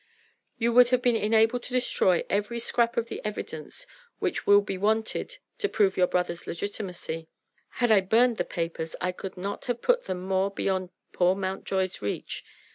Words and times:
"You 0.57 0.73
would 0.73 0.89
have 0.89 1.03
been 1.03 1.15
enabled 1.15 1.61
to 1.61 1.73
destroy 1.73 2.23
every 2.27 2.57
scrap 2.57 2.97
of 2.97 3.07
the 3.07 3.21
evidence 3.23 3.85
which 4.17 4.47
will 4.47 4.61
be 4.61 4.75
wanted 4.75 5.37
to 5.59 5.69
prove 5.69 5.95
your 5.95 6.07
brother's 6.07 6.47
legitimacy. 6.47 7.27
Had 7.73 7.91
I 7.91 8.01
burned 8.01 8.37
the 8.37 8.43
papers 8.43 8.95
I 8.99 9.11
could 9.11 9.37
not 9.37 9.65
have 9.65 9.83
put 9.83 10.05
them 10.05 10.21
more 10.21 10.49
beyond 10.49 10.89
poor 11.13 11.35
Mountjoy's 11.35 12.01
reach. 12.01 12.43